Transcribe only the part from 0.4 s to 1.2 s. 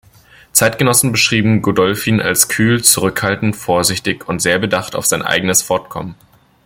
Zeitgenossen